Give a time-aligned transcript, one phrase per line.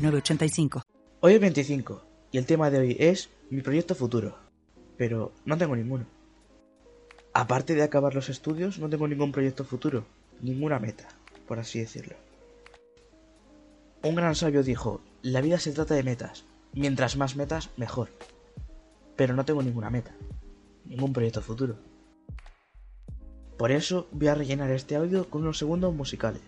[0.00, 0.82] 906985.
[1.20, 4.36] Hoy es 25 y el tema de hoy es mi proyecto futuro.
[4.96, 6.06] Pero no tengo ninguno.
[7.32, 10.04] Aparte de acabar los estudios, no tengo ningún proyecto futuro,
[10.40, 11.08] ninguna meta,
[11.46, 12.16] por así decirlo.
[14.02, 18.08] Un gran sabio dijo, la vida se trata de metas, mientras más metas, mejor.
[19.16, 20.14] Pero no tengo ninguna meta,
[20.86, 21.76] ningún proyecto futuro.
[23.58, 26.42] Por eso voy a rellenar este audio con unos segundos musicales.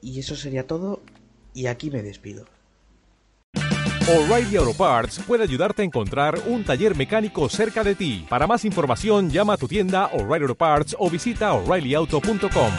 [0.00, 1.02] Y eso sería todo
[1.54, 2.46] y aquí me despido.
[4.08, 8.24] O'Reilly Auto Parts puede ayudarte a encontrar un taller mecánico cerca de ti.
[8.26, 12.72] Para más información, llama a tu tienda O'Reilly Auto Parts o visita oreillyauto.com.